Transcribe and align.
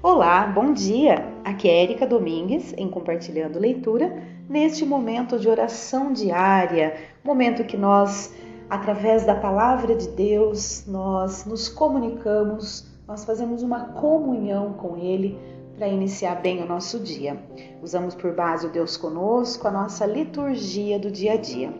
Olá, 0.00 0.46
bom 0.46 0.72
dia! 0.72 1.26
Aqui 1.44 1.68
é 1.68 1.82
Erika 1.82 2.06
Domingues 2.06 2.72
em 2.78 2.88
Compartilhando 2.88 3.58
Leitura, 3.58 4.22
neste 4.48 4.86
momento 4.86 5.40
de 5.40 5.48
oração 5.48 6.12
diária, 6.12 6.94
momento 7.24 7.64
que 7.64 7.76
nós, 7.76 8.32
através 8.70 9.24
da 9.24 9.34
palavra 9.34 9.96
de 9.96 10.06
Deus, 10.10 10.84
nós 10.86 11.44
nos 11.44 11.68
comunicamos, 11.68 12.86
nós 13.08 13.24
fazemos 13.24 13.60
uma 13.60 13.86
comunhão 13.86 14.72
com 14.74 14.96
Ele 14.96 15.36
para 15.76 15.88
iniciar 15.88 16.36
bem 16.36 16.62
o 16.62 16.66
nosso 16.66 17.00
dia. 17.00 17.36
Usamos 17.82 18.14
por 18.14 18.32
base 18.32 18.68
o 18.68 18.70
Deus 18.70 18.96
conosco, 18.96 19.66
a 19.66 19.72
nossa 19.72 20.06
liturgia 20.06 20.96
do 20.96 21.10
dia 21.10 21.32
a 21.32 21.36
dia. 21.36 21.74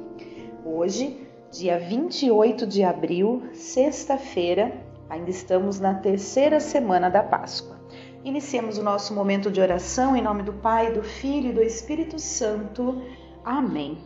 Hoje, 0.64 1.24
dia 1.52 1.78
28 1.78 2.66
de 2.66 2.82
abril, 2.82 3.44
sexta-feira, 3.52 4.72
ainda 5.08 5.30
estamos 5.30 5.78
na 5.78 5.94
terceira 5.94 6.58
semana 6.58 7.08
da 7.08 7.22
Páscoa. 7.22 7.77
Iniciemos 8.24 8.78
o 8.78 8.82
nosso 8.82 9.14
momento 9.14 9.50
de 9.50 9.60
oração 9.60 10.16
em 10.16 10.22
nome 10.22 10.42
do 10.42 10.52
Pai, 10.52 10.92
do 10.92 11.02
Filho 11.02 11.50
e 11.50 11.52
do 11.52 11.62
Espírito 11.62 12.18
Santo. 12.18 13.00
Amém. 13.44 13.98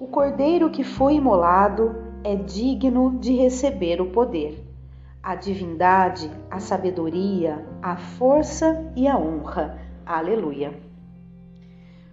O 0.00 0.08
cordeiro 0.08 0.68
que 0.68 0.82
foi 0.82 1.14
imolado 1.14 1.94
é 2.24 2.34
digno 2.34 3.18
de 3.20 3.34
receber 3.34 4.00
o 4.00 4.10
poder, 4.10 4.60
a 5.22 5.36
divindade, 5.36 6.28
a 6.50 6.58
sabedoria, 6.58 7.64
a 7.80 7.96
força 7.96 8.92
e 8.96 9.06
a 9.06 9.16
honra. 9.16 9.78
Aleluia. 10.04 10.74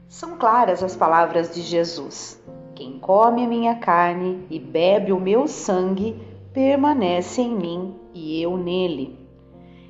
São 0.07 0.37
claras 0.37 0.83
as 0.83 0.95
palavras 0.95 1.53
de 1.53 1.61
Jesus. 1.61 2.41
Quem 2.75 2.99
come 2.99 3.43
a 3.43 3.47
minha 3.47 3.75
carne 3.75 4.45
e 4.49 4.59
bebe 4.59 5.11
o 5.11 5.19
meu 5.19 5.47
sangue 5.47 6.15
permanece 6.53 7.41
em 7.41 7.55
mim 7.55 7.95
e 8.13 8.41
eu 8.41 8.55
nele. 8.55 9.18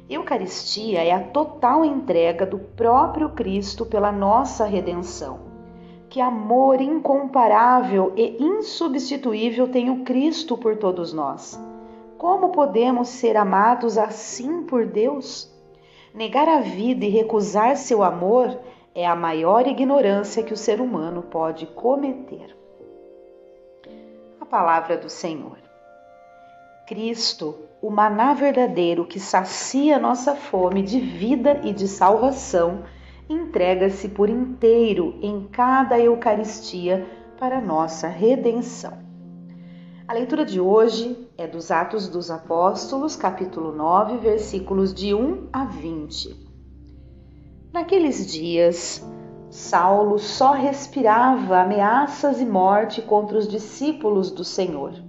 Eucaristia 0.09 1.03
é 1.03 1.11
a 1.11 1.23
total 1.23 1.85
entrega 1.85 2.43
do 2.43 2.57
próprio 2.57 3.29
Cristo 3.29 3.85
pela 3.85 4.11
nossa 4.11 4.65
redenção. 4.65 5.41
Que 6.09 6.19
amor 6.19 6.81
incomparável 6.81 8.11
e 8.15 8.43
insubstituível 8.43 9.67
tem 9.67 9.91
o 9.91 10.03
Cristo 10.03 10.57
por 10.57 10.77
todos 10.77 11.13
nós. 11.13 11.59
Como 12.17 12.49
podemos 12.49 13.09
ser 13.09 13.37
amados 13.37 13.99
assim 13.99 14.63
por 14.63 14.87
Deus? 14.87 15.53
Negar 16.11 16.49
a 16.49 16.59
vida 16.59 17.05
e 17.05 17.09
recusar 17.09 17.77
seu 17.77 18.01
amor 18.01 18.59
é 18.95 19.05
a 19.05 19.15
maior 19.15 19.67
ignorância 19.67 20.41
que 20.41 20.53
o 20.53 20.57
ser 20.57 20.81
humano 20.81 21.21
pode 21.21 21.67
cometer. 21.67 22.57
A 24.41 24.45
palavra 24.45 24.97
do 24.97 25.07
Senhor. 25.07 25.59
Cristo, 26.87 27.68
o 27.81 27.89
maná 27.89 28.33
verdadeiro 28.33 29.05
que 29.05 29.19
sacia 29.19 29.97
nossa 29.97 30.35
fome 30.35 30.81
de 30.81 30.99
vida 30.99 31.61
e 31.63 31.71
de 31.71 31.87
salvação, 31.87 32.83
entrega-se 33.29 34.09
por 34.09 34.29
inteiro 34.29 35.17
em 35.21 35.47
cada 35.47 35.97
Eucaristia 35.97 37.07
para 37.39 37.61
nossa 37.61 38.07
redenção. 38.07 38.97
A 40.05 40.13
leitura 40.13 40.43
de 40.43 40.59
hoje 40.59 41.29
é 41.37 41.47
dos 41.47 41.71
Atos 41.71 42.09
dos 42.09 42.29
Apóstolos, 42.29 43.15
capítulo 43.15 43.71
9, 43.71 44.17
versículos 44.17 44.93
de 44.93 45.13
1 45.13 45.47
a 45.53 45.63
20. 45.63 46.49
Naqueles 47.71 48.29
dias, 48.29 49.07
Saulo 49.49 50.17
só 50.17 50.51
respirava 50.51 51.61
ameaças 51.61 52.41
e 52.41 52.45
morte 52.45 53.01
contra 53.03 53.37
os 53.37 53.47
discípulos 53.47 54.31
do 54.31 54.43
Senhor 54.43 55.08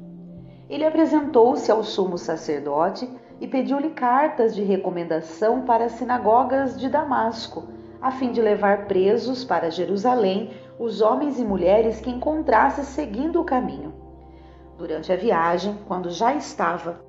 ele 0.70 0.86
apresentou-se 0.86 1.68
ao 1.70 1.82
sumo 1.82 2.16
sacerdote 2.16 3.10
e 3.40 3.48
pediu-lhe 3.48 3.90
cartas 3.90 4.54
de 4.54 4.62
recomendação 4.62 5.62
para 5.62 5.86
as 5.86 5.92
sinagogas 5.92 6.78
de 6.78 6.88
Damasco, 6.88 7.64
a 8.00 8.12
fim 8.12 8.30
de 8.30 8.40
levar 8.40 8.86
presos 8.86 9.44
para 9.44 9.68
Jerusalém 9.68 10.52
os 10.78 11.00
homens 11.00 11.40
e 11.40 11.44
mulheres 11.44 12.00
que 12.00 12.08
encontrasse 12.08 12.84
seguindo 12.84 13.40
o 13.40 13.44
caminho. 13.44 13.92
Durante 14.78 15.12
a 15.12 15.16
viagem, 15.16 15.76
quando 15.88 16.08
já 16.08 16.34
estava 16.34 17.00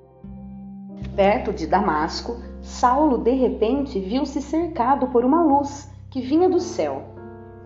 perto 1.15 1.53
de 1.53 1.67
Damasco, 1.67 2.37
Saulo 2.61 3.19
de 3.19 3.31
repente 3.31 3.99
viu-se 3.99 4.41
cercado 4.41 5.07
por 5.07 5.23
uma 5.23 5.43
luz 5.43 5.87
que 6.09 6.19
vinha 6.19 6.49
do 6.49 6.59
céu. 6.59 7.03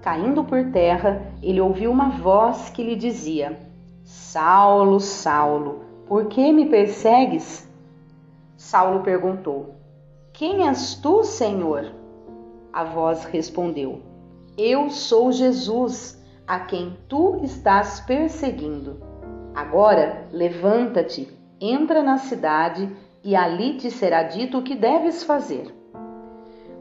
Caindo 0.02 0.44
por 0.44 0.72
terra, 0.72 1.22
ele 1.42 1.62
ouviu 1.62 1.90
uma 1.90 2.10
voz 2.10 2.70
que 2.70 2.84
lhe 2.84 2.96
dizia: 2.96 3.58
Saulo, 4.04 5.00
Saulo, 5.00 5.85
por 6.08 6.26
que 6.28 6.52
me 6.52 6.68
persegues? 6.68 7.68
Saulo 8.56 9.02
perguntou: 9.02 9.76
Quem 10.34 10.68
és 10.68 10.96
tu, 10.96 11.24
Senhor? 11.24 11.92
A 12.72 12.84
voz 12.84 13.26
respondeu: 13.26 14.02
Eu 14.58 14.90
sou 14.90 15.32
Jesus, 15.32 16.22
a 16.48 16.60
quem 16.60 16.98
tu 17.08 17.40
estás 17.44 18.00
perseguindo. 18.02 19.02
Agora 19.56 20.28
levanta-te, 20.32 21.28
entra 21.60 22.04
na 22.04 22.18
cidade 22.18 22.94
e 23.24 23.36
ali 23.36 23.78
te 23.78 23.90
será 23.90 24.24
dito 24.24 24.60
o 24.60 24.64
que 24.64 24.76
deves 24.76 25.24
fazer. 25.24 25.74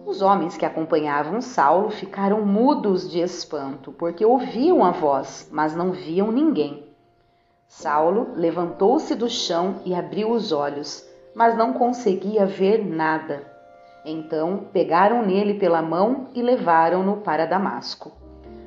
Os 0.04 0.20
homens 0.20 0.56
que 0.56 0.66
acompanhavam 0.66 1.40
Saulo 1.40 1.88
ficaram 1.88 2.44
mudos 2.44 3.10
de 3.10 3.20
espanto, 3.20 3.90
porque 3.92 4.24
ouviam 4.24 4.84
a 4.84 4.90
voz, 4.90 5.48
mas 5.50 5.74
não 5.74 5.92
viam 5.92 6.30
ninguém. 6.30 6.83
Saulo 7.76 8.28
levantou-se 8.36 9.16
do 9.16 9.28
chão 9.28 9.80
e 9.84 9.96
abriu 9.96 10.30
os 10.30 10.52
olhos, 10.52 11.04
mas 11.34 11.56
não 11.56 11.72
conseguia 11.72 12.46
ver 12.46 12.86
nada. 12.86 13.42
Então 14.04 14.68
pegaram 14.72 15.26
nele 15.26 15.54
pela 15.54 15.82
mão 15.82 16.28
e 16.32 16.40
levaram-no 16.40 17.16
para 17.16 17.46
Damasco. 17.46 18.12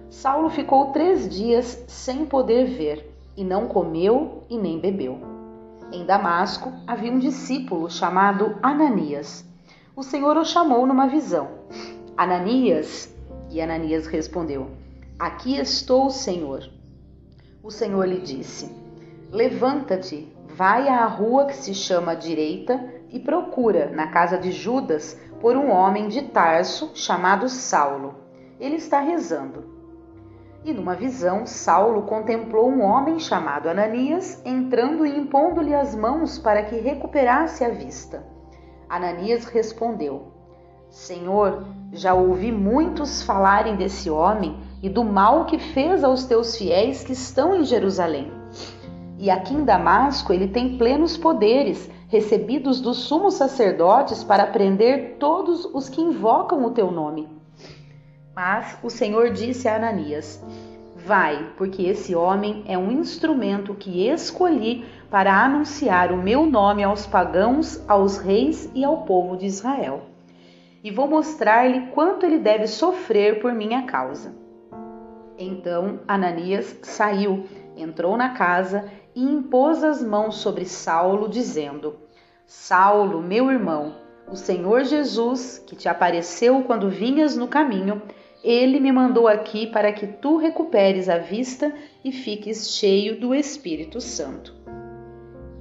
Saulo 0.10 0.50
ficou 0.50 0.88
três 0.92 1.30
dias 1.30 1.86
sem 1.88 2.26
poder 2.26 2.66
ver, 2.66 3.10
e 3.38 3.46
não 3.46 3.70
comeu 3.70 4.44
e 4.50 4.58
nem 4.58 4.78
bebeu. 4.78 5.18
Em 5.90 6.06
Damasco 6.06 6.74
havia 6.86 7.12
um 7.12 7.18
discípulo 7.18 7.90
chamado 7.90 8.58
Ananias. 8.62 9.46
O 9.96 10.04
Senhor 10.04 10.36
o 10.36 10.44
chamou 10.44 10.86
numa 10.86 11.08
visão. 11.08 11.48
Ananias, 12.18 13.16
e 13.50 13.62
Ananias 13.62 14.06
respondeu: 14.06 14.70
Aqui 15.18 15.58
estou, 15.58 16.10
Senhor. 16.10 16.70
O 17.64 17.72
Senhor 17.72 18.06
lhe 18.06 18.20
disse: 18.20 18.87
Levanta-te, 19.32 20.34
vai 20.56 20.88
à 20.88 21.06
rua 21.06 21.48
que 21.48 21.56
se 21.56 21.74
chama 21.74 22.16
Direita 22.16 22.82
e 23.10 23.20
procura, 23.20 23.92
na 23.92 24.08
casa 24.08 24.38
de 24.38 24.54
Judas, 24.54 25.20
por 25.42 25.58
um 25.58 25.70
homem 25.70 26.08
de 26.08 26.22
Tarso 26.24 26.92
chamado 26.94 27.50
Saulo. 27.50 28.16
Ele 28.58 28.76
está 28.76 29.02
rezando. 29.02 29.76
E 30.64 30.74
numa 30.74 30.96
visão, 30.96 31.46
Saulo 31.46 32.04
contemplou 32.04 32.70
um 32.70 32.82
homem 32.82 33.20
chamado 33.20 33.68
Ananias 33.68 34.42
entrando 34.46 35.06
e 35.06 35.18
impondo-lhe 35.18 35.76
as 35.76 35.94
mãos 35.94 36.40
para 36.40 36.64
que 36.64 36.80
recuperasse 36.80 37.66
a 37.66 37.70
vista. 37.70 38.26
Ananias 38.88 39.44
respondeu: 39.46 40.32
Senhor, 40.90 41.66
já 41.92 42.14
ouvi 42.14 42.52
muitos 42.52 43.22
falarem 43.24 43.76
desse 43.76 44.10
homem 44.10 44.58
e 44.82 44.90
do 44.90 45.04
mal 45.04 45.46
que 45.46 45.60
fez 45.60 46.02
aos 46.02 46.24
teus 46.24 46.58
fiéis 46.58 47.04
que 47.04 47.12
estão 47.12 47.56
em 47.56 47.66
Jerusalém. 47.66 48.37
E 49.20 49.32
aqui 49.32 49.54
em 49.54 49.64
Damasco 49.64 50.32
ele 50.32 50.48
tem 50.48 50.78
plenos 50.78 51.18
poderes, 51.18 51.90
recebidos 52.08 52.80
dos 52.80 52.98
sumos 53.00 53.34
sacerdotes 53.34 54.24
para 54.24 54.46
prender 54.46 55.16
todos 55.20 55.66
os 55.66 55.90
que 55.90 56.02
invocam 56.02 56.64
o 56.64 56.72
teu 56.72 56.92
nome. 56.92 57.28
Mas 58.36 58.78
o 58.84 58.90
Senhor 58.90 59.32
disse 59.32 59.68
a 59.68 59.76
Ananias: 59.76 60.44
Vai, 60.96 61.52
porque 61.58 61.84
esse 61.84 62.14
homem 62.14 62.64
é 62.68 62.78
um 62.78 62.92
instrumento 62.92 63.74
que 63.74 64.08
escolhi 64.08 64.86
para 65.10 65.44
anunciar 65.44 66.12
o 66.12 66.18
meu 66.18 66.46
nome 66.46 66.84
aos 66.84 67.08
pagãos, 67.08 67.84
aos 67.88 68.18
reis 68.18 68.70
e 68.76 68.84
ao 68.84 69.04
povo 69.04 69.36
de 69.36 69.48
Israel. 69.48 70.02
E 70.84 70.92
vou 70.92 71.08
mostrar-lhe 71.08 71.88
quanto 71.88 72.26
ele 72.26 72.38
deve 72.38 72.68
sofrer 72.68 73.40
por 73.40 73.54
minha 73.54 73.84
causa. 73.84 74.36
Então 75.40 76.00
Ananias 76.08 76.78
saiu, 76.84 77.46
entrou 77.76 78.16
na 78.16 78.30
casa 78.30 78.86
e 79.18 79.24
impôs 79.24 79.84
as 79.84 80.04
mãos 80.04 80.36
sobre 80.36 80.64
Saulo, 80.64 81.28
dizendo: 81.28 81.96
Saulo, 82.46 83.20
meu 83.20 83.50
irmão, 83.50 83.96
o 84.32 84.36
Senhor 84.36 84.84
Jesus, 84.84 85.58
que 85.66 85.76
te 85.76 85.90
apareceu 85.90 86.62
quando 86.62 86.88
vinhas 86.88 87.36
no 87.36 87.48
caminho, 87.48 88.00
ele 88.44 88.80
me 88.80 88.92
mandou 88.92 89.28
aqui 89.28 89.66
para 89.66 89.92
que 89.92 90.06
tu 90.06 90.38
recuperes 90.38 91.10
a 91.10 91.18
vista 91.18 91.74
e 92.06 92.12
fiques 92.12 92.70
cheio 92.78 93.20
do 93.20 93.34
Espírito 93.34 94.00
Santo. 94.00 94.54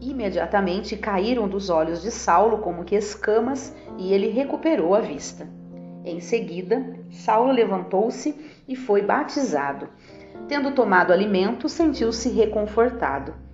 Imediatamente 0.02 0.94
caíram 0.94 1.48
dos 1.48 1.70
olhos 1.70 2.02
de 2.02 2.10
Saulo 2.10 2.58
como 2.58 2.84
que 2.84 2.94
escamas 2.94 3.74
e 3.96 4.12
ele 4.12 4.28
recuperou 4.28 4.94
a 4.94 5.00
vista. 5.00 5.48
Em 6.04 6.20
seguida, 6.20 6.94
Saulo 7.10 7.52
levantou-se 7.52 8.38
e 8.68 8.76
foi 8.76 9.00
batizado. 9.00 9.88
Tendo 10.46 10.72
tomado 10.72 11.10
alimento, 11.10 11.70
sentiu-se 11.70 12.28
reconfortado. 12.28 13.45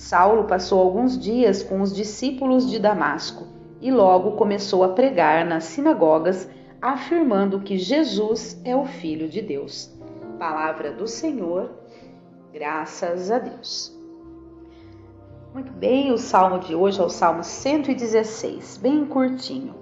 Saulo 0.00 0.44
passou 0.44 0.80
alguns 0.80 1.16
dias 1.16 1.62
com 1.62 1.82
os 1.82 1.94
discípulos 1.94 2.68
de 2.70 2.78
Damasco 2.78 3.46
e 3.82 3.92
logo 3.92 4.32
começou 4.32 4.82
a 4.82 4.88
pregar 4.88 5.44
nas 5.44 5.64
sinagogas, 5.64 6.48
afirmando 6.80 7.60
que 7.60 7.76
Jesus 7.76 8.58
é 8.64 8.74
o 8.74 8.86
Filho 8.86 9.28
de 9.28 9.42
Deus. 9.42 9.94
Palavra 10.38 10.90
do 10.90 11.06
Senhor, 11.06 11.70
graças 12.50 13.30
a 13.30 13.38
Deus. 13.38 13.94
Muito 15.52 15.70
bem, 15.70 16.10
o 16.10 16.16
salmo 16.16 16.58
de 16.60 16.74
hoje 16.74 16.98
é 16.98 17.04
o 17.04 17.10
salmo 17.10 17.44
116, 17.44 18.78
bem 18.78 19.04
curtinho. 19.04 19.74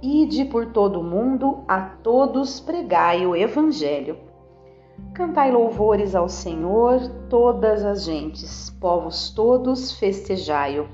Ide 0.00 0.44
por 0.44 0.66
todo 0.66 1.00
o 1.00 1.04
mundo, 1.04 1.64
a 1.66 1.80
todos 1.80 2.60
pregai 2.60 3.26
o 3.26 3.34
evangelho. 3.34 4.16
Cantai 5.14 5.50
louvores 5.50 6.14
ao 6.14 6.28
Senhor, 6.28 7.00
todas 7.28 7.84
as 7.84 8.04
gentes, 8.04 8.70
povos 8.80 9.30
todos, 9.30 9.92
festejai-o 9.92 10.88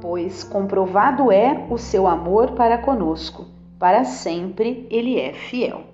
pois 0.00 0.44
comprovado 0.44 1.32
é 1.32 1.66
o 1.70 1.76
seu 1.76 2.06
amor 2.06 2.52
para 2.52 2.78
conosco, 2.78 3.46
para 3.78 4.04
sempre 4.04 4.86
ele 4.90 5.18
é 5.18 5.32
fiel. 5.32 5.84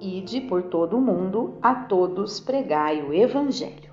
Ide 0.00 0.40
por 0.42 0.64
todo 0.64 0.96
o 0.96 1.00
mundo, 1.00 1.54
a 1.60 1.74
todos 1.74 2.40
pregai 2.40 3.02
o 3.02 3.12
Evangelho. 3.12 3.90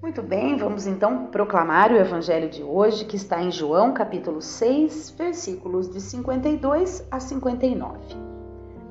Muito 0.00 0.20
bem, 0.20 0.56
vamos 0.56 0.86
então 0.86 1.26
proclamar 1.26 1.92
o 1.92 1.96
Evangelho 1.96 2.48
de 2.48 2.62
hoje, 2.62 3.04
que 3.04 3.16
está 3.16 3.40
em 3.40 3.52
João 3.52 3.92
capítulo 3.92 4.42
6, 4.42 5.10
versículos 5.16 5.88
de 5.88 6.00
52 6.00 7.06
a 7.10 7.20
59. 7.20 8.31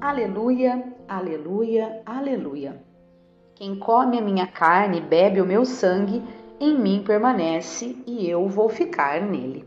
Aleluia, 0.02 0.84
aleluia, 1.08 2.02
aleluia. 2.04 2.84
Quem 3.54 3.78
come 3.78 4.18
a 4.18 4.22
minha 4.22 4.48
carne 4.48 4.98
e 4.98 5.02
bebe 5.02 5.40
o 5.40 5.46
meu 5.46 5.64
sangue, 5.64 6.24
em 6.60 6.76
mim 6.76 7.04
permanece 7.06 7.96
e 8.08 8.28
eu 8.28 8.48
vou 8.48 8.68
ficar 8.68 9.22
nele. 9.22 9.64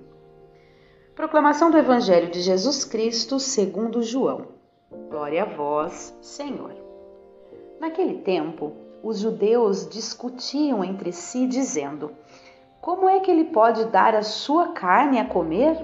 Proclamação 1.14 1.70
do 1.70 1.78
Evangelho 1.78 2.32
de 2.32 2.40
Jesus 2.40 2.84
Cristo 2.84 3.38
segundo 3.38 4.02
João. 4.02 4.48
Glória 5.08 5.44
a 5.44 5.46
vós, 5.46 6.12
Senhor. 6.20 6.74
Naquele 7.78 8.14
tempo, 8.14 8.72
os 9.04 9.20
judeus 9.20 9.88
discutiam 9.88 10.82
entre 10.82 11.12
si, 11.12 11.46
dizendo: 11.46 12.10
Como 12.80 13.08
é 13.08 13.20
que 13.20 13.30
ele 13.30 13.44
pode 13.44 13.84
dar 13.84 14.16
a 14.16 14.22
sua 14.24 14.72
carne 14.72 15.20
a 15.20 15.24
comer? 15.24 15.78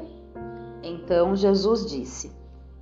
Então 0.82 1.36
Jesus 1.36 1.88
disse: 1.88 2.39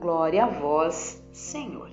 Glória 0.00 0.44
a 0.44 0.46
vós, 0.46 1.22
Senhor. 1.30 1.90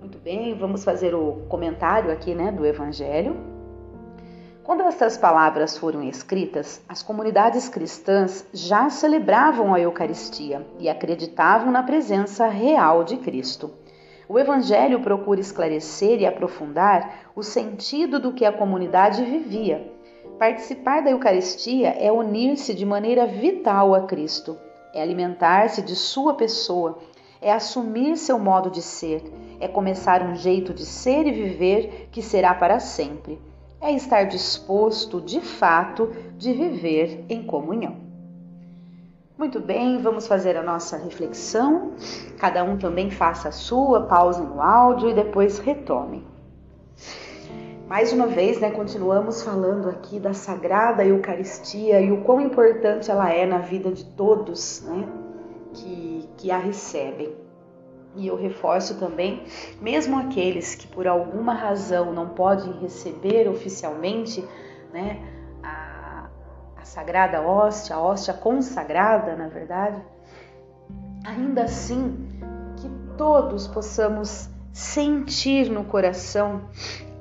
Muito 0.00 0.16
bem, 0.16 0.54
vamos 0.54 0.82
fazer 0.82 1.14
o 1.14 1.44
comentário 1.46 2.10
aqui 2.10 2.34
né, 2.34 2.50
do 2.50 2.64
Evangelho. 2.64 3.36
Quando 4.62 4.80
estas 4.84 5.18
palavras 5.18 5.76
foram 5.76 6.02
escritas, 6.02 6.82
as 6.88 7.02
comunidades 7.02 7.68
cristãs 7.68 8.46
já 8.50 8.88
celebravam 8.88 9.74
a 9.74 9.80
Eucaristia 9.80 10.66
e 10.78 10.88
acreditavam 10.88 11.70
na 11.70 11.82
presença 11.82 12.46
real 12.48 13.04
de 13.04 13.18
Cristo. 13.18 13.70
O 14.26 14.38
Evangelho 14.38 15.00
procura 15.00 15.40
esclarecer 15.40 16.22
e 16.22 16.26
aprofundar 16.26 17.30
o 17.36 17.42
sentido 17.42 18.18
do 18.18 18.32
que 18.32 18.46
a 18.46 18.52
comunidade 18.52 19.22
vivia. 19.22 19.92
Participar 20.38 21.02
da 21.02 21.10
Eucaristia 21.10 21.90
é 21.90 22.10
unir-se 22.10 22.72
de 22.72 22.86
maneira 22.86 23.26
vital 23.26 23.94
a 23.94 24.06
Cristo, 24.06 24.56
é 24.94 25.02
alimentar-se 25.02 25.82
de 25.82 25.96
Sua 25.96 26.34
pessoa, 26.34 26.98
é 27.42 27.52
assumir 27.52 28.16
seu 28.16 28.38
modo 28.38 28.70
de 28.70 28.80
ser, 28.80 29.22
é 29.60 29.68
começar 29.68 30.22
um 30.22 30.34
jeito 30.34 30.72
de 30.72 30.86
ser 30.86 31.26
e 31.26 31.32
viver 31.32 32.08
que 32.10 32.22
será 32.22 32.54
para 32.54 32.80
sempre. 32.80 33.38
É 33.80 33.92
estar 33.92 34.24
disposto, 34.24 35.20
de 35.20 35.42
fato, 35.42 36.10
de 36.38 36.52
viver 36.54 37.26
em 37.28 37.42
comunhão. 37.42 37.96
Muito 39.36 39.60
bem, 39.60 39.98
vamos 39.98 40.26
fazer 40.26 40.56
a 40.56 40.62
nossa 40.62 40.96
reflexão. 40.96 41.92
Cada 42.38 42.62
um 42.64 42.78
também 42.78 43.10
faça 43.10 43.48
a 43.48 43.52
sua, 43.52 44.02
pause 44.06 44.40
no 44.40 44.62
áudio 44.62 45.10
e 45.10 45.14
depois 45.14 45.58
retome. 45.58 46.24
Mais 47.86 48.14
uma 48.14 48.26
vez, 48.26 48.58
né, 48.60 48.70
continuamos 48.70 49.42
falando 49.42 49.90
aqui 49.90 50.18
da 50.18 50.32
Sagrada 50.32 51.04
Eucaristia 51.04 52.00
e 52.00 52.10
o 52.10 52.22
quão 52.22 52.40
importante 52.40 53.10
ela 53.10 53.30
é 53.30 53.44
na 53.44 53.58
vida 53.58 53.92
de 53.92 54.04
todos, 54.04 54.82
né? 54.86 55.06
que, 55.74 56.28
que 56.38 56.50
a 56.50 56.56
recebem. 56.56 57.36
E 58.16 58.26
eu 58.26 58.36
reforço 58.36 58.98
também, 58.98 59.44
mesmo 59.82 60.18
aqueles 60.18 60.74
que 60.74 60.86
por 60.86 61.06
alguma 61.06 61.52
razão 61.52 62.12
não 62.12 62.30
podem 62.30 62.72
receber 62.80 63.48
oficialmente 63.48 64.42
né, 64.92 65.20
a, 65.62 66.28
a 66.76 66.84
sagrada 66.84 67.42
hóstia, 67.42 67.96
a 67.96 68.00
hóstia 68.00 68.32
consagrada, 68.32 69.36
na 69.36 69.48
verdade, 69.48 70.00
ainda 71.26 71.64
assim 71.64 72.28
que 72.76 72.88
todos 73.18 73.66
possamos 73.66 74.48
sentir 74.72 75.70
no 75.70 75.84
coração 75.84 76.62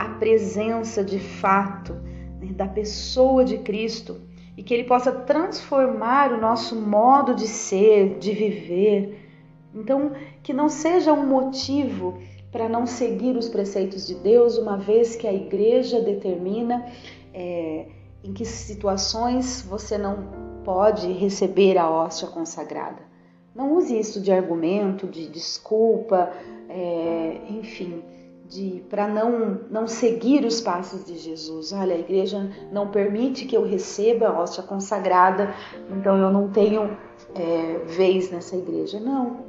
a 0.04 0.10
presença 0.10 1.02
de 1.02 1.18
fato 1.18 1.94
né, 2.40 2.52
da 2.52 2.68
pessoa 2.68 3.46
de 3.46 3.58
Cristo 3.60 4.20
e 4.58 4.62
que 4.62 4.74
Ele 4.74 4.84
possa 4.84 5.12
transformar 5.12 6.34
o 6.34 6.42
nosso 6.42 6.76
modo 6.76 7.34
de 7.34 7.48
ser, 7.48 8.18
de 8.20 8.34
viver. 8.34 9.18
Então, 9.74 10.12
que 10.44 10.54
não 10.54 10.68
seja 10.68 11.14
um 11.14 11.26
motivo 11.26 12.20
para 12.52 12.68
não 12.68 12.86
seguir 12.86 13.38
os 13.38 13.48
preceitos 13.48 14.06
de 14.06 14.16
Deus, 14.16 14.58
uma 14.58 14.78
vez 14.78 15.16
que 15.16 15.26
a 15.26 15.34
igreja 15.34 16.02
determina 16.02 16.86
é, 17.34 17.88
em 18.24 18.34
que 18.34 18.46
situações 18.46 19.62
você 19.68 19.98
não 19.98 20.44
pode 20.66 21.12
receber 21.14 21.78
a 21.78 21.90
hóstia 21.90 22.28
consagrada. 22.28 23.02
Não 23.56 23.74
use 23.74 23.98
isso 23.98 24.22
de 24.22 24.32
argumento, 24.32 25.08
de 25.08 25.28
desculpa, 25.30 26.32
é, 26.70 27.38
enfim 27.50 28.04
para 28.90 29.08
não, 29.08 29.62
não 29.70 29.88
seguir 29.88 30.46
os 30.46 30.62
passos 30.62 31.06
de 31.06 31.18
Jesus. 31.18 31.72
Olha, 31.72 31.96
a 31.96 32.00
igreja 32.00 32.50
não 32.72 32.90
permite 32.90 33.46
que 33.46 33.58
eu 33.58 33.64
receba 33.66 34.28
a 34.28 34.40
hóstia 34.40 34.64
consagrada, 34.64 35.54
então 35.90 36.18
eu 36.18 36.32
não 36.32 36.50
tenho 36.50 36.98
é, 37.36 37.80
vez 37.86 38.32
nessa 38.32 38.56
igreja. 38.56 39.00
Não. 39.00 39.46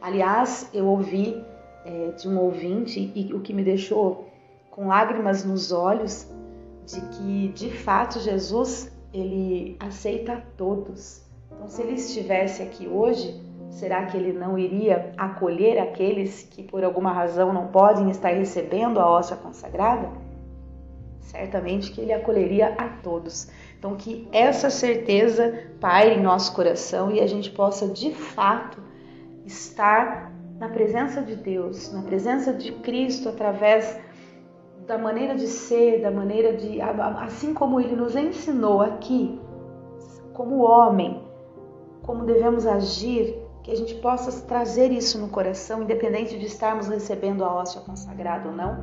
Aliás, 0.00 0.70
eu 0.72 0.86
ouvi 0.86 1.42
é, 1.84 2.12
de 2.12 2.28
um 2.28 2.38
ouvinte 2.38 3.12
e 3.14 3.32
o 3.34 3.40
que 3.40 3.52
me 3.52 3.62
deixou 3.62 4.28
com 4.70 4.88
lágrimas 4.88 5.44
nos 5.44 5.72
olhos 5.72 6.28
de 6.86 7.00
que 7.00 7.48
de 7.48 7.70
fato 7.70 8.20
Jesus 8.20 8.92
ele 9.12 9.76
aceita 9.80 10.42
todos. 10.56 11.22
Então, 11.50 11.68
se 11.68 11.82
ele 11.82 11.94
estivesse 11.94 12.62
aqui 12.62 12.86
hoje, 12.86 13.40
Será 13.70 14.06
que 14.06 14.16
ele 14.16 14.32
não 14.32 14.58
iria 14.58 15.12
acolher 15.16 15.78
aqueles 15.78 16.42
que 16.42 16.62
por 16.62 16.82
alguma 16.82 17.12
razão 17.12 17.52
não 17.52 17.68
podem 17.68 18.10
estar 18.10 18.30
recebendo 18.30 18.98
a 18.98 19.10
hóstia 19.10 19.36
consagrada? 19.36 20.08
Certamente 21.20 21.90
que 21.90 22.00
ele 22.00 22.12
acolheria 22.12 22.74
a 22.78 22.88
todos. 23.02 23.48
Então 23.78 23.96
que 23.96 24.28
essa 24.32 24.70
certeza 24.70 25.70
paire 25.80 26.18
em 26.18 26.22
nosso 26.22 26.54
coração 26.54 27.10
e 27.10 27.20
a 27.20 27.26
gente 27.26 27.50
possa 27.50 27.88
de 27.88 28.12
fato 28.12 28.78
estar 29.44 30.32
na 30.58 30.68
presença 30.68 31.20
de 31.20 31.36
Deus, 31.36 31.92
na 31.92 32.02
presença 32.02 32.52
de 32.52 32.72
Cristo 32.72 33.28
através 33.28 33.98
da 34.86 34.96
maneira 34.96 35.34
de 35.34 35.46
ser, 35.46 36.00
da 36.00 36.10
maneira 36.10 36.52
de 36.52 36.80
assim 36.80 37.52
como 37.52 37.80
ele 37.80 37.96
nos 37.96 38.14
ensinou 38.14 38.80
aqui, 38.80 39.38
como 40.32 40.62
homem, 40.62 41.22
como 42.02 42.24
devemos 42.24 42.66
agir, 42.66 43.36
que 43.66 43.72
a 43.72 43.76
gente 43.76 43.96
possa 43.96 44.30
trazer 44.46 44.92
isso 44.92 45.18
no 45.18 45.26
coração, 45.26 45.82
independente 45.82 46.38
de 46.38 46.46
estarmos 46.46 46.86
recebendo 46.86 47.44
a 47.44 47.52
hóstia 47.52 47.80
consagrada 47.80 48.48
ou 48.48 48.54
não, 48.54 48.78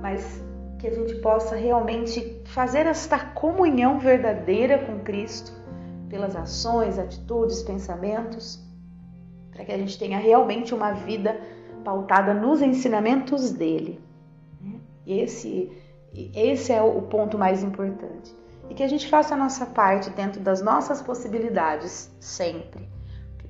mas 0.00 0.40
que 0.78 0.86
a 0.86 0.94
gente 0.94 1.16
possa 1.16 1.56
realmente 1.56 2.40
fazer 2.44 2.86
esta 2.86 3.18
comunhão 3.18 3.98
verdadeira 3.98 4.78
com 4.78 5.00
Cristo 5.00 5.52
pelas 6.08 6.36
ações, 6.36 6.96
atitudes, 6.96 7.60
pensamentos, 7.64 8.64
para 9.50 9.64
que 9.64 9.72
a 9.72 9.76
gente 9.76 9.98
tenha 9.98 10.18
realmente 10.18 10.72
uma 10.72 10.92
vida 10.92 11.36
pautada 11.84 12.32
nos 12.32 12.62
ensinamentos 12.62 13.50
dele. 13.50 14.00
Esse, 15.04 15.72
esse 16.36 16.72
é 16.72 16.80
o 16.80 17.02
ponto 17.02 17.36
mais 17.36 17.64
importante. 17.64 18.32
E 18.70 18.74
que 18.74 18.84
a 18.84 18.88
gente 18.88 19.08
faça 19.08 19.34
a 19.34 19.36
nossa 19.36 19.66
parte 19.66 20.08
dentro 20.10 20.40
das 20.40 20.62
nossas 20.62 21.02
possibilidades, 21.02 22.14
sempre. 22.20 22.97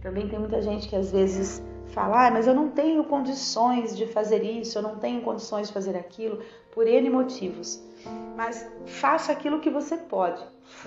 Também 0.01 0.29
tem 0.29 0.39
muita 0.39 0.63
gente 0.63 0.89
que 0.89 0.97
às 0.97 1.11
vezes 1.11 1.63
fala, 1.89 2.27
ah, 2.27 2.31
mas 2.31 2.47
eu 2.47 2.55
não 2.55 2.71
tenho 2.71 3.03
condições 3.05 3.97
de 3.97 4.07
fazer 4.07 4.43
isso, 4.43 4.79
eu 4.79 4.83
não 4.83 4.97
tenho 4.97 5.23
condições 5.23 5.69
de 5.69 5.75
fazer 5.75 5.97
aquilo, 5.97 6.41
por 6.73 6.87
N 6.87 7.11
motivos. 7.11 7.83
Mas 8.37 8.71
faça 8.87 9.33
aquilo 9.33 9.61
que 9.61 9.71
você 9.71 9.97
pode, 9.97 10.43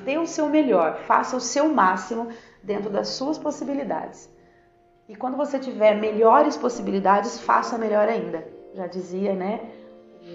dê 0.06 0.18
o 0.18 0.26
seu 0.26 0.48
melhor, 0.48 1.00
faça 1.00 1.36
o 1.36 1.42
seu 1.42 1.68
máximo 1.68 2.30
dentro 2.64 2.90
das 2.90 3.10
suas 3.10 3.38
possibilidades. 3.38 4.30
E 5.10 5.16
quando 5.16 5.36
você 5.36 5.60
tiver 5.60 5.96
melhores 6.00 6.56
possibilidades, 6.56 7.42
faça 7.42 7.78
melhor 7.78 8.08
ainda. 8.08 8.48
Já 8.74 8.88
dizia, 8.88 9.36
né, 9.36 9.60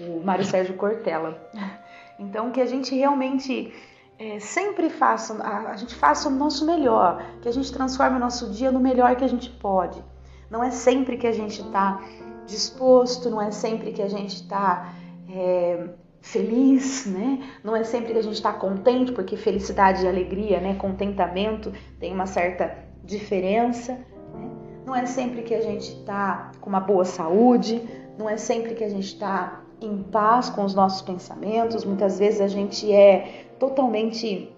o 0.07 0.23
Mário 0.23 0.45
Sérgio 0.45 0.75
Cortella. 0.75 1.41
Então, 2.19 2.49
que 2.49 2.59
a 2.59 2.65
gente 2.65 2.95
realmente 2.95 3.71
é, 4.19 4.39
sempre 4.39 4.89
faça, 4.89 5.33
a, 5.41 5.71
a 5.71 5.77
gente 5.77 5.93
faça 5.93 6.27
o 6.27 6.31
nosso 6.31 6.65
melhor, 6.65 7.23
que 7.41 7.47
a 7.47 7.51
gente 7.51 7.71
transforme 7.71 8.17
o 8.17 8.19
nosso 8.19 8.49
dia 8.49 8.71
no 8.71 8.79
melhor 8.79 9.15
que 9.15 9.23
a 9.23 9.27
gente 9.27 9.49
pode. 9.49 10.03
Não 10.49 10.63
é 10.63 10.71
sempre 10.71 11.17
que 11.17 11.27
a 11.27 11.31
gente 11.31 11.61
está 11.61 12.01
disposto, 12.45 13.29
não 13.29 13.41
é 13.41 13.51
sempre 13.51 13.91
que 13.91 14.01
a 14.01 14.07
gente 14.07 14.35
está 14.35 14.93
é, 15.29 15.89
feliz, 16.21 17.05
né? 17.05 17.43
Não 17.63 17.75
é 17.75 17.83
sempre 17.83 18.13
que 18.13 18.19
a 18.19 18.23
gente 18.23 18.35
está 18.35 18.53
contente, 18.53 19.11
porque 19.11 19.35
felicidade 19.37 20.03
e 20.03 20.07
alegria, 20.07 20.59
né? 20.59 20.75
Contentamento 20.75 21.71
tem 21.99 22.13
uma 22.13 22.25
certa 22.25 22.75
diferença. 23.03 23.93
Né? 24.33 24.49
Não 24.85 24.95
é 24.95 25.05
sempre 25.05 25.43
que 25.43 25.53
a 25.53 25.61
gente 25.61 25.91
está 25.91 26.51
com 26.61 26.69
uma 26.69 26.79
boa 26.79 27.05
saúde, 27.05 27.81
não 28.17 28.29
é 28.29 28.37
sempre 28.37 28.73
que 28.73 28.83
a 28.83 28.89
gente 28.89 29.07
está 29.07 29.61
em 29.79 30.01
paz 30.01 30.49
com 30.49 30.63
os 30.63 30.73
nossos 30.73 31.01
pensamentos. 31.01 31.85
Muitas 31.85 32.17
vezes 32.17 32.41
a 32.41 32.47
gente 32.47 32.91
é 32.91 33.46
totalmente 33.59 34.51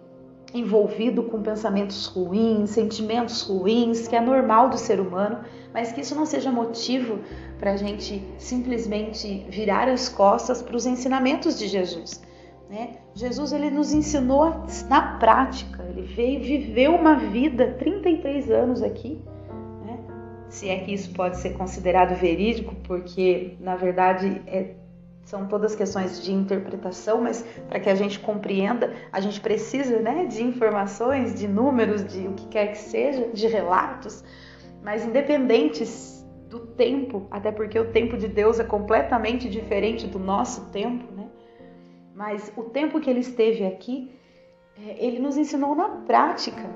envolvido 0.53 1.24
com 1.24 1.41
pensamentos 1.41 2.06
ruins, 2.08 2.72
sentimentos 2.72 3.41
ruins, 3.44 4.08
que 4.08 4.15
é 4.15 4.22
normal 4.22 4.70
do 4.70 4.77
ser 4.77 5.00
humano, 5.00 5.39
mas 5.74 5.91
que 5.91 6.01
isso 6.01 6.15
não 6.15 6.25
seja 6.25 6.51
motivo 6.51 7.20
para 7.60 7.72
a 7.72 7.77
gente 7.77 8.24
simplesmente 8.38 9.46
virar 9.50 9.88
as 9.88 10.10
costas 10.10 10.62
para 10.62 10.75
os 10.75 10.86
ensinamentos 10.86 11.58
de 11.58 11.68
Jesus. 11.68 12.22
Né? 12.70 12.98
Jesus 13.13 13.51
ele 13.51 13.70
nos 13.70 13.94
ensinou 13.94 14.63
na 14.88 15.18
prática, 15.18 15.84
ele 15.84 16.03
veio 16.03 16.39
viveu 16.41 16.96
uma 16.96 17.15
vida, 17.15 17.75
33 17.79 18.50
anos 18.51 18.82
aqui, 18.82 19.22
né? 19.86 20.00
se 20.50 20.70
é 20.70 20.79
que 20.79 20.94
isso 20.94 21.12
pode 21.13 21.38
ser 21.38 21.51
considerado 21.51 22.15
verídico, 22.15 22.75
porque 22.84 23.56
na 23.60 23.75
verdade 23.75 24.41
é 24.48 24.75
são 25.29 25.45
todas 25.45 25.75
questões 25.75 26.24
de 26.24 26.33
interpretação, 26.33 27.21
mas 27.21 27.45
para 27.67 27.79
que 27.79 27.88
a 27.88 27.93
gente 27.93 28.19
compreenda, 28.19 28.95
a 29.12 29.21
gente 29.21 29.39
precisa 29.39 30.00
né, 30.00 30.25
de 30.25 30.41
informações, 30.41 31.36
de 31.36 31.48
números, 31.48 32.03
de 32.03 32.27
o 32.27 32.33
que 32.33 32.48
quer 32.48 32.71
que 32.71 32.79
seja, 32.79 33.27
de 33.27 33.45
relatos, 33.45 34.24
mas 34.81 35.05
independentes 35.05 36.27
do 36.50 36.62
tempo, 36.65 37.27
até 37.29 37.51
porque 37.51 37.77
o 37.77 37.91
tempo 37.91 38.17
de 38.17 38.27
Deus 38.27 38.59
é 38.59 38.63
completamente 38.63 39.48
diferente 39.48 40.07
do 40.07 40.17
nosso 40.17 40.71
tempo, 40.71 41.13
né? 41.13 41.27
Mas 42.15 42.51
o 42.57 42.63
tempo 42.63 43.00
que 43.00 43.07
ele 43.07 43.19
esteve 43.19 43.67
aqui, 43.67 44.12
é, 44.83 44.95
ele 44.98 45.19
nos 45.19 45.38
ensinou 45.38 45.75
na 45.75 45.89
prática 46.07 46.67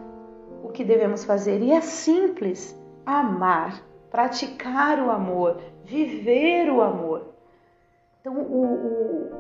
o 0.63 0.69
que 0.69 0.83
devemos 0.83 1.25
fazer 1.25 1.59
e 1.59 1.71
é 1.71 1.81
simples: 1.81 2.79
amar, 3.03 3.83
praticar 4.11 4.99
o 4.99 5.09
amor, 5.09 5.59
viver 5.83 6.71
o 6.71 6.83
amor. 6.83 7.32
Então, 8.23 8.37
o, 8.37 8.63
o, 8.63 9.31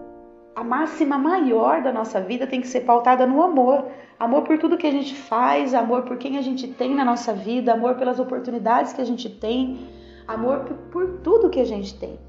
a 0.53 0.61
máxima 0.61 1.17
maior 1.17 1.81
da 1.81 1.89
nossa 1.89 2.19
vida 2.19 2.45
tem 2.45 2.59
que 2.59 2.67
ser 2.67 2.81
pautada 2.81 3.25
no 3.25 3.41
amor. 3.41 3.85
Amor 4.19 4.41
por 4.41 4.57
tudo 4.57 4.77
que 4.77 4.85
a 4.85 4.91
gente 4.91 5.15
faz, 5.15 5.73
amor 5.73 6.01
por 6.01 6.17
quem 6.17 6.37
a 6.37 6.41
gente 6.41 6.67
tem 6.67 6.93
na 6.93 7.05
nossa 7.05 7.31
vida, 7.31 7.71
amor 7.71 7.95
pelas 7.95 8.19
oportunidades 8.19 8.91
que 8.91 8.99
a 8.99 9.05
gente 9.05 9.29
tem, 9.29 9.87
amor 10.27 10.65
por, 10.65 10.75
por 10.91 11.19
tudo 11.19 11.49
que 11.49 11.61
a 11.61 11.65
gente 11.65 11.97
tem. 11.97 12.19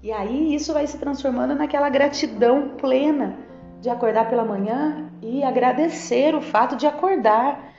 E 0.00 0.12
aí 0.12 0.54
isso 0.54 0.72
vai 0.72 0.86
se 0.86 0.96
transformando 0.96 1.56
naquela 1.56 1.88
gratidão 1.88 2.76
plena 2.78 3.36
de 3.80 3.90
acordar 3.90 4.30
pela 4.30 4.44
manhã 4.44 5.10
e 5.20 5.42
agradecer 5.42 6.36
o 6.36 6.40
fato 6.40 6.76
de 6.76 6.86
acordar, 6.86 7.72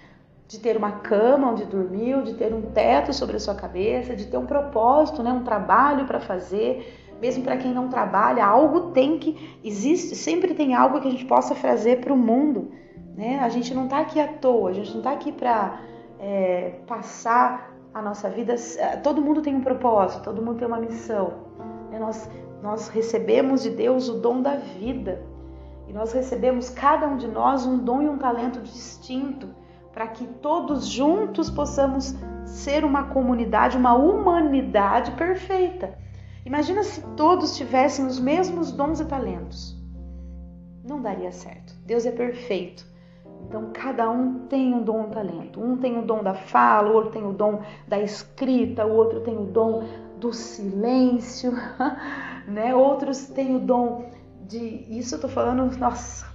de 0.50 0.60
ter 0.60 0.76
uma 0.76 0.92
cama 0.92 1.52
onde 1.52 1.64
dormiu, 1.64 2.24
de 2.24 2.34
ter 2.34 2.54
um 2.54 2.62
teto 2.74 3.14
sobre 3.14 3.38
a 3.38 3.40
sua 3.40 3.56
cabeça, 3.56 4.18
de 4.18 4.26
ter 4.26 4.38
um 4.38 4.46
propósito, 4.46 5.24
né, 5.24 5.32
um 5.32 5.46
trabalho 5.46 6.06
para 6.06 6.20
fazer, 6.20 7.07
mesmo 7.22 7.44
para 7.44 7.58
quem 7.58 7.74
não 7.74 7.88
trabalha, 7.88 8.46
algo 8.46 8.92
tem 8.92 9.18
que 9.18 9.58
existe, 9.64 10.16
sempre 10.16 10.54
tem 10.54 10.76
algo 10.76 11.02
que 11.02 11.08
a 11.08 11.12
gente 11.12 11.26
possa 11.26 11.56
fazer 11.56 12.00
para 12.02 12.14
o 12.14 12.18
mundo, 12.18 12.72
né? 13.16 13.40
A 13.40 13.50
gente 13.50 13.74
não 13.74 13.86
está 13.86 14.00
aqui 14.00 14.20
à 14.20 14.28
toa, 14.28 14.70
a 14.70 14.74
gente 14.74 14.92
não 14.92 15.00
está 15.00 15.12
aqui 15.12 15.32
para 15.32 15.80
é, 16.20 16.76
passar 16.86 17.74
a 17.94 18.02
nossa 18.02 18.30
vida. 18.30 18.56
É, 18.78 18.98
todo 18.98 19.22
mundo 19.22 19.42
tem 19.42 19.56
um 19.56 19.62
propósito, 19.62 20.24
todo 20.24 20.42
mundo 20.42 20.60
tem 20.60 20.68
uma 20.68 20.80
missão. 20.80 21.34
Né? 21.90 22.00
Nós 22.00 22.30
nós 22.62 22.88
recebemos 22.88 23.64
de 23.64 23.70
Deus 23.70 24.10
o 24.10 24.20
dom 24.20 24.42
da 24.42 24.56
vida 24.56 25.22
e 25.88 25.94
nós 25.94 26.12
recebemos 26.12 26.70
cada 26.70 27.08
um 27.08 27.16
de 27.16 27.28
nós 27.28 27.66
um 27.66 27.78
dom 27.78 28.02
e 28.02 28.10
um 28.10 28.18
talento 28.18 28.60
distinto 28.62 29.48
para 29.94 30.08
que 30.08 30.26
todos 30.26 30.88
juntos 30.88 31.50
possamos 31.50 32.16
ser 32.46 32.84
uma 32.84 33.06
comunidade, 33.06 33.78
uma 33.78 33.94
humanidade 33.94 35.12
perfeita 35.12 35.98
Imagina 36.48 36.82
se 36.82 37.02
todos 37.18 37.58
tivessem 37.58 38.06
os 38.06 38.22
mesmos 38.22 38.72
dons 38.72 39.02
e 39.02 39.06
talentos. 39.06 39.76
Não 40.82 41.02
daria 41.02 41.30
certo. 41.30 41.76
Deus 41.86 42.06
é 42.06 42.12
perfeito. 42.12 42.88
Então 43.46 43.72
cada 43.74 44.10
um 44.10 44.48
tem 44.48 44.74
um 44.74 44.82
dom 44.82 45.02
e 45.02 45.08
um 45.08 45.10
talento. 45.10 45.60
Um 45.62 45.76
tem 45.76 46.00
o 46.00 46.04
dom 46.04 46.24
da 46.24 46.34
fala, 46.34 46.90
o 46.90 46.94
outro 46.94 47.12
tem 47.12 47.26
o 47.26 47.34
dom 47.34 47.62
da 47.86 48.00
escrita, 48.00 48.86
o 48.86 48.96
outro 48.96 49.20
tem 49.20 49.38
o 49.38 49.44
dom 49.44 49.84
do 50.22 50.32
silêncio, 50.32 51.52
né? 52.48 52.74
Outros 52.74 53.28
têm 53.28 53.54
o 53.58 53.60
dom 53.60 54.10
de. 54.48 54.86
Isso 54.98 55.16
eu 55.16 55.20
tô 55.20 55.28
falando, 55.28 55.78
nossa, 55.78 56.28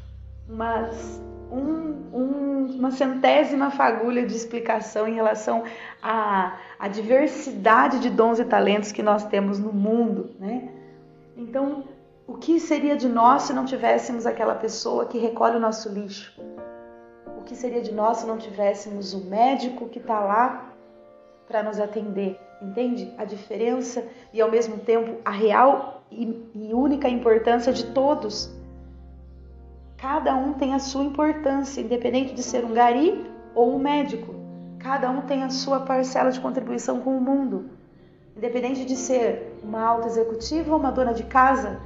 mas 0.47 1.23
um, 1.52 2.16
um, 2.16 2.66
uma 2.78 2.90
centésima 2.90 3.71
fagulha 3.71 4.26
de 4.26 4.35
explicação 4.35 5.06
em 5.06 5.14
relação 5.14 5.64
à, 6.02 6.56
à 6.78 6.88
diversidade 6.88 8.00
de 8.00 8.09
dons 8.09 8.38
e 8.38 8.44
talentos 8.44 8.90
que 8.90 9.02
nós 9.02 9.25
temos 9.25 9.59
no 9.59 9.73
mundo, 9.73 10.30
né? 10.40 10.68
Então, 11.37 11.85
o 12.26 12.35
que 12.35 12.59
seria 12.59 12.97
de 12.97 13.09
nós 13.09 13.42
se 13.42 13.52
não 13.52 13.64
tivéssemos 13.64 14.26
aquela 14.26 14.54
pessoa 14.54 15.06
que 15.06 15.18
recolhe 15.18 15.56
o 15.56 15.61
nosso 15.61 15.88
lixo? 15.88 16.40
O 17.38 17.42
que 17.42 17.54
seria 17.54 17.82
de 17.82 17.92
nós 17.92 18.18
se 18.18 18.26
não 18.26 18.38
tivéssemos 18.38 19.12
o 19.12 19.25
médico 19.26 19.88
que 19.88 19.99
está 19.99 20.21
lá 20.21 20.73
para 21.47 21.62
nos 21.62 21.78
atender? 21.78 22.38
Entende 22.62 23.12
a 23.18 23.25
diferença 23.25 24.06
e 24.32 24.40
ao 24.40 24.50
mesmo 24.50 24.78
tempo 24.78 25.21
a 25.25 25.30
real 25.30 26.04
e, 26.11 26.49
e 26.54 26.73
única 26.73 27.09
importância 27.09 27.73
de 27.73 27.87
todos? 27.87 28.62
Cada 30.02 30.35
um 30.35 30.54
tem 30.54 30.75
a 30.75 30.80
sua 30.80 31.04
importância, 31.04 31.80
independente 31.80 32.35
de 32.35 32.42
ser 32.42 32.64
um 32.64 32.73
gari 32.73 33.25
ou 33.54 33.73
um 33.73 33.78
médico. 33.78 34.35
Cada 34.80 35.09
um 35.09 35.21
tem 35.21 35.44
a 35.44 35.49
sua 35.49 35.78
parcela 35.78 36.32
de 36.32 36.40
contribuição 36.40 36.99
com 36.99 37.16
o 37.16 37.21
mundo. 37.21 37.71
Independente 38.37 38.85
de 38.85 38.97
ser 38.97 39.61
uma 39.62 39.80
alta 39.80 40.09
executiva 40.09 40.73
ou 40.73 40.80
uma 40.80 40.90
dona 40.90 41.14
de 41.14 41.23
casa. 41.23 41.80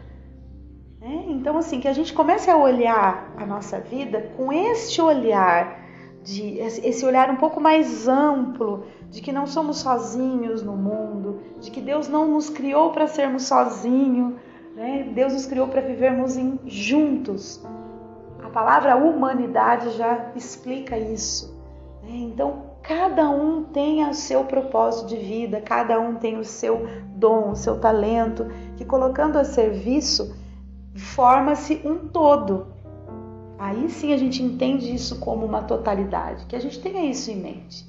Né? 0.99 1.27
Então, 1.29 1.59
assim, 1.59 1.79
que 1.79 1.87
a 1.87 1.93
gente 1.93 2.15
comece 2.15 2.51
a 2.51 2.57
olhar 2.57 3.35
a 3.37 3.45
nossa 3.45 3.81
vida 3.81 4.31
com 4.35 4.51
este 4.51 5.03
olhar, 5.03 5.79
de, 6.25 6.59
esse 6.59 7.05
olhar 7.05 7.29
um 7.31 7.37
pouco 7.37 7.61
mais 7.61 8.09
amplo, 8.09 8.87
de 9.11 9.21
que 9.21 9.31
não 9.31 9.47
somos 9.47 9.81
sozinhos 9.81 10.63
no 10.63 10.75
mundo, 10.75 11.43
de 11.61 11.71
que 11.71 11.83
Deus 11.83 12.09
não 12.09 12.27
nos 12.27 12.49
criou 12.49 12.93
para 12.93 13.07
sermos 13.07 13.43
sozinhos, 13.43 14.33
né? 14.75 15.07
Deus 15.15 15.35
nos 15.35 15.45
criou 15.45 15.69
para 15.69 15.83
vivermos 15.83 16.39
em, 16.39 16.59
juntos 16.65 17.63
palavra 18.57 18.97
humanidade 18.97 19.91
já 19.99 20.33
explica 20.35 20.97
isso. 20.97 21.55
Né? 22.03 22.13
Então, 22.13 22.63
cada 22.83 23.29
um 23.29 23.65
tem 23.65 24.03
o 24.09 24.15
seu 24.15 24.45
propósito 24.45 25.09
de 25.09 25.17
vida, 25.17 25.61
cada 25.61 26.01
um 26.01 26.15
tem 26.15 26.39
o 26.39 26.45
seu 26.45 26.87
dom, 27.09 27.51
o 27.51 27.55
seu 27.55 27.79
talento, 27.79 28.47
que 28.79 28.83
colocando 28.83 29.37
a 29.37 29.45
serviço 29.45 30.35
forma-se 30.95 31.83
um 31.85 32.09
todo. 32.09 32.69
Aí 33.59 33.91
sim 33.91 34.15
a 34.15 34.17
gente 34.17 34.43
entende 34.43 34.95
isso 34.95 35.21
como 35.21 35.45
uma 35.45 35.63
totalidade, 35.63 36.47
que 36.47 36.57
a 36.57 36.59
gente 36.59 36.81
tenha 36.81 37.05
isso 37.11 37.31
em 37.31 37.37
mente. 37.37 37.85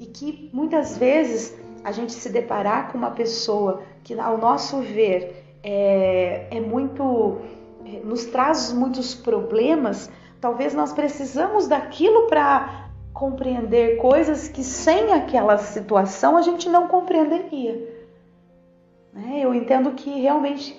e 0.00 0.06
que 0.06 0.48
muitas 0.54 0.96
vezes 0.96 1.54
a 1.84 1.92
gente 1.92 2.14
se 2.14 2.30
deparar 2.30 2.90
com 2.90 2.96
uma 2.96 3.10
pessoa 3.10 3.82
que, 4.02 4.18
ao 4.18 4.38
nosso 4.38 4.80
ver, 4.80 5.58
é, 5.62 6.46
é 6.50 6.60
muito. 6.62 7.42
É, 7.84 8.00
nos 8.04 8.24
traz 8.26 8.72
muitos 8.72 9.14
problemas, 9.14 10.10
talvez 10.40 10.74
nós 10.74 10.92
precisamos 10.92 11.68
daquilo 11.68 12.26
para 12.26 12.90
compreender 13.12 13.98
coisas 13.98 14.48
que 14.48 14.64
sem 14.64 15.12
aquela 15.12 15.58
situação 15.58 16.36
a 16.36 16.42
gente 16.42 16.68
não 16.68 16.88
compreenderia. 16.88 18.06
Né? 19.12 19.40
Eu 19.40 19.54
entendo 19.54 19.92
que 19.92 20.10
realmente 20.20 20.78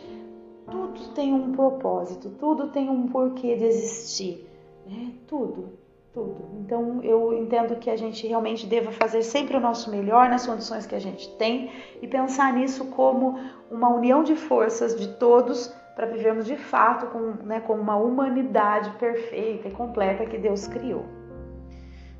tudo 0.69 1.09
tem 1.13 1.33
um 1.33 1.51
propósito, 1.51 2.29
tudo 2.31 2.67
tem 2.67 2.89
um 2.89 3.07
porquê 3.07 3.55
de 3.55 3.65
existir, 3.65 4.49
né? 4.85 5.11
tudo 5.27 5.83
tudo. 6.13 6.45
Então 6.59 7.01
eu 7.01 7.33
entendo 7.33 7.75
que 7.77 7.89
a 7.89 7.97
gente 7.97 8.25
realmente 8.27 8.67
deva 8.67 8.91
fazer 8.91 9.23
sempre 9.23 9.57
o 9.57 9.59
nosso 9.59 9.89
melhor 9.89 10.29
nas 10.29 10.45
condições 10.45 10.85
que 10.85 10.95
a 10.95 10.99
gente 10.99 11.27
tem 11.37 11.71
e 12.01 12.07
pensar 12.07 12.53
nisso 12.53 12.85
como 12.85 13.39
uma 13.69 13.89
união 13.89 14.23
de 14.23 14.35
forças 14.35 14.95
de 14.95 15.07
todos 15.15 15.73
para 15.95 16.07
vivermos 16.07 16.45
de 16.45 16.57
fato 16.57 17.07
com, 17.07 17.45
né, 17.45 17.59
com 17.59 17.73
uma 17.73 17.95
humanidade 17.95 18.89
perfeita 18.91 19.67
e 19.67 19.71
completa 19.71 20.25
que 20.25 20.37
Deus 20.37 20.67
criou. 20.67 21.05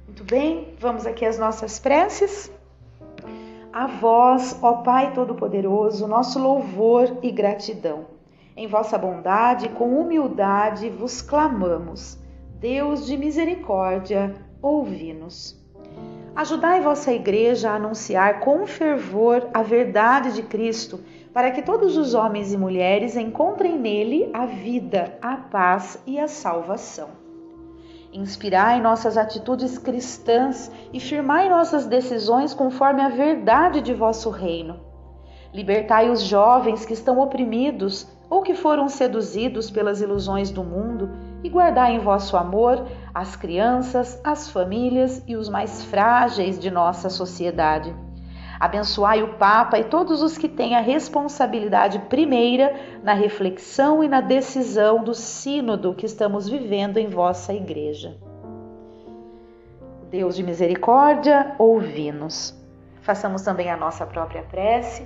Muito 0.06 0.24
bem, 0.24 0.76
vamos 0.80 1.08
aqui 1.08 1.26
às 1.26 1.40
nossas 1.40 1.80
preces. 1.80 2.52
A 3.72 3.88
vós, 3.88 4.60
ó 4.62 4.84
Pai 4.84 5.14
Todo-Poderoso, 5.14 6.08
nosso 6.08 6.38
louvor 6.40 7.18
e 7.24 7.32
gratidão. 7.32 8.06
Em 8.56 8.68
vossa 8.68 8.98
bondade, 8.98 9.70
com 9.70 10.00
humildade, 10.00 10.90
vos 10.90 11.24
clamamos 11.24 12.22
Deus 12.64 13.06
de 13.06 13.18
misericórdia, 13.18 14.36
ouvi-nos. 14.62 15.63
Ajudai 16.36 16.82
vossa 16.82 17.14
igreja 17.14 17.70
a 17.70 17.76
anunciar 17.76 18.40
com 18.40 18.66
fervor 18.66 19.50
a 19.54 19.62
verdade 19.62 20.34
de 20.34 20.42
Cristo, 20.42 21.00
para 21.32 21.52
que 21.52 21.62
todos 21.62 21.96
os 21.96 22.16
homens 22.16 22.52
e 22.52 22.58
mulheres 22.58 23.16
encontrem 23.16 23.78
nele 23.78 24.32
a 24.34 24.48
vida, 24.48 25.16
a 25.22 25.38
paz 25.38 26.02
e 26.08 26.18
a 26.18 26.28
salvação. 26.28 27.10
Inspirai 28.12 28.82
nossas 28.82 29.16
atitudes 29.16 29.78
cristãs 29.78 30.72
e 30.92 31.00
firmai 31.00 31.50
nossas 31.50 31.86
decisões 31.86 32.52
conforme 32.52 33.02
a 33.02 33.10
verdade 33.10 33.80
de 33.80 33.94
vosso 33.94 34.32
reino. 34.32 34.80
Libertai 35.54 36.10
os 36.10 36.24
jovens 36.24 36.84
que 36.84 36.94
estão 36.94 37.20
oprimidos 37.20 38.08
ou 38.28 38.42
que 38.42 38.56
foram 38.56 38.90
seduzidos 38.90 39.70
pelas 39.70 40.02
ilusões 40.02 40.50
do 40.50 40.64
mundo 40.64 41.12
e 41.44 41.50
guardai 41.50 41.96
em 41.96 42.00
vosso 42.00 42.38
amor 42.38 42.88
as 43.14 43.36
crianças, 43.36 44.20
as 44.24 44.50
famílias 44.50 45.22
e 45.28 45.36
os 45.36 45.50
mais 45.50 45.84
frágeis 45.84 46.58
de 46.58 46.72
nossa 46.72 47.10
sociedade. 47.10 47.94
Abençoai 48.60 49.22
o 49.22 49.34
Papa 49.34 49.78
e 49.78 49.84
todos 49.84 50.22
os 50.22 50.38
que 50.38 50.48
têm 50.48 50.76
a 50.76 50.80
responsabilidade 50.80 52.00
primeira 52.00 52.74
na 53.04 53.14
reflexão 53.14 54.02
e 54.02 54.08
na 54.08 54.22
decisão 54.22 55.04
do 55.04 55.14
sínodo 55.14 55.94
que 55.94 56.06
estamos 56.06 56.48
vivendo 56.48 56.98
em 56.98 57.08
vossa 57.08 57.54
igreja. 57.54 58.16
Deus 60.10 60.36
de 60.36 60.44
misericórdia, 60.44 61.56
ouvi-nos. 61.58 62.56
Façamos 63.02 63.42
também 63.42 63.70
a 63.70 63.76
nossa 63.76 64.06
própria 64.06 64.44
prece. 64.44 65.06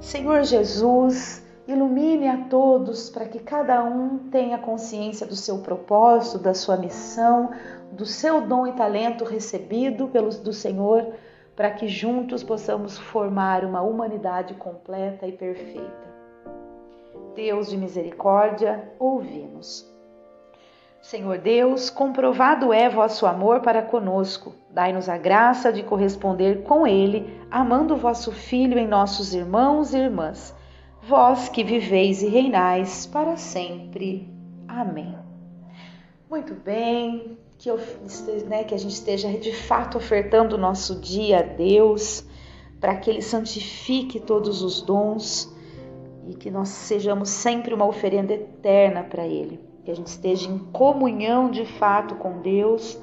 Senhor 0.00 0.42
Jesus, 0.44 1.44
Ilumine 1.68 2.26
a 2.26 2.36
todos 2.48 3.10
para 3.10 3.26
que 3.26 3.38
cada 3.38 3.84
um 3.84 4.30
tenha 4.30 4.58
consciência 4.58 5.26
do 5.26 5.36
seu 5.36 5.58
propósito, 5.58 6.38
da 6.38 6.54
sua 6.54 6.76
missão, 6.76 7.50
do 7.92 8.06
seu 8.06 8.40
dom 8.40 8.66
e 8.66 8.72
talento 8.72 9.24
recebido 9.24 10.08
pelos 10.08 10.38
do 10.38 10.52
Senhor, 10.52 11.12
para 11.54 11.70
que 11.70 11.86
juntos 11.86 12.42
possamos 12.42 12.98
formar 12.98 13.64
uma 13.64 13.82
humanidade 13.82 14.54
completa 14.54 15.26
e 15.26 15.32
perfeita. 15.32 16.10
Deus 17.34 17.68
de 17.68 17.76
misericórdia, 17.76 18.90
ouvi-nos. 18.98 19.88
Senhor 21.02 21.38
Deus, 21.38 21.88
comprovado 21.88 22.72
é 22.72 22.88
vosso 22.88 23.26
amor 23.26 23.60
para 23.60 23.82
conosco. 23.82 24.54
Dai-nos 24.70 25.08
a 25.08 25.16
graça 25.16 25.72
de 25.72 25.82
corresponder 25.82 26.62
com 26.62 26.86
ele, 26.86 27.40
amando 27.50 27.96
vosso 27.96 28.32
Filho 28.32 28.78
em 28.78 28.86
nossos 28.86 29.34
irmãos 29.34 29.94
e 29.94 29.98
irmãs 29.98 30.58
vós 31.10 31.48
que 31.48 31.64
viveis 31.64 32.22
e 32.22 32.28
reinais 32.28 33.04
para 33.04 33.36
sempre. 33.36 34.32
Amém. 34.68 35.18
Muito 36.30 36.54
bem, 36.54 37.36
que, 37.58 37.68
eu, 37.68 37.80
né, 38.46 38.62
que 38.62 38.72
a 38.72 38.78
gente 38.78 38.92
esteja 38.92 39.28
de 39.28 39.52
fato 39.52 39.98
ofertando 39.98 40.54
o 40.54 40.58
nosso 40.58 41.00
dia 41.00 41.40
a 41.40 41.42
Deus, 41.42 42.24
para 42.80 42.94
que 42.94 43.10
Ele 43.10 43.22
santifique 43.22 44.20
todos 44.20 44.62
os 44.62 44.80
dons 44.82 45.52
e 46.28 46.34
que 46.34 46.48
nós 46.48 46.68
sejamos 46.68 47.28
sempre 47.28 47.74
uma 47.74 47.86
oferenda 47.86 48.32
eterna 48.32 49.02
para 49.02 49.26
Ele. 49.26 49.58
Que 49.84 49.90
a 49.90 49.96
gente 49.96 50.06
esteja 50.06 50.48
em 50.48 50.58
comunhão 50.58 51.50
de 51.50 51.64
fato 51.64 52.14
com 52.14 52.40
Deus, 52.40 52.96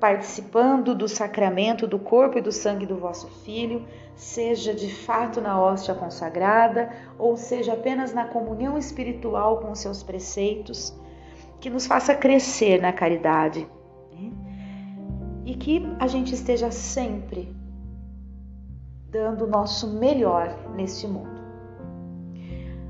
participando 0.00 0.96
do 0.96 1.06
sacramento 1.06 1.86
do 1.86 2.00
corpo 2.00 2.38
e 2.38 2.42
do 2.42 2.50
sangue 2.50 2.86
do 2.86 2.96
vosso 2.96 3.28
Filho 3.44 3.86
seja 4.14 4.74
de 4.74 4.92
fato 4.92 5.40
na 5.40 5.60
hóstia 5.60 5.94
consagrada 5.94 6.90
ou 7.18 7.36
seja 7.36 7.72
apenas 7.72 8.12
na 8.12 8.26
comunhão 8.26 8.78
espiritual 8.78 9.58
com 9.58 9.74
seus 9.74 10.02
preceitos, 10.02 10.94
que 11.60 11.70
nos 11.70 11.86
faça 11.86 12.14
crescer 12.14 12.80
na 12.80 12.92
caridade 12.92 13.66
né? 14.12 14.32
e 15.46 15.54
que 15.54 15.82
a 15.98 16.06
gente 16.06 16.34
esteja 16.34 16.70
sempre 16.70 17.54
dando 19.08 19.44
o 19.44 19.48
nosso 19.48 19.86
melhor 19.98 20.56
neste 20.74 21.06
mundo. 21.06 21.42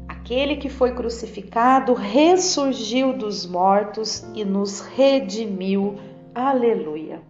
Aquele 0.09 0.57
que 0.57 0.69
foi 0.69 0.95
crucificado 0.95 1.95
ressurgiu 1.95 3.13
dos 3.13 3.45
mortos 3.45 4.25
e 4.35 4.45
nos 4.45 4.81
redimiu. 4.81 5.99
Aleluia. 6.33 7.21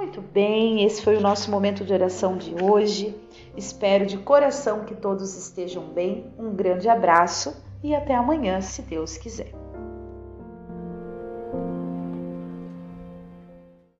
Muito 0.00 0.22
bem, 0.22 0.82
esse 0.82 1.02
foi 1.02 1.14
o 1.18 1.20
nosso 1.20 1.50
momento 1.50 1.84
de 1.84 1.92
oração 1.92 2.38
de 2.38 2.54
hoje. 2.64 3.14
Espero 3.54 4.06
de 4.06 4.16
coração 4.16 4.86
que 4.86 4.94
todos 4.94 5.36
estejam 5.36 5.84
bem. 5.88 6.32
Um 6.38 6.54
grande 6.54 6.88
abraço 6.88 7.54
e 7.84 7.94
até 7.94 8.14
amanhã, 8.14 8.62
se 8.62 8.80
Deus 8.80 9.18
quiser. 9.18 9.59